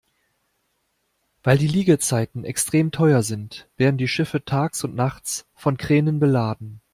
[1.43, 6.81] Weil die Liegezeiten extrem teuer sind, werden die Schiffe tags und nachts von Kränen beladen.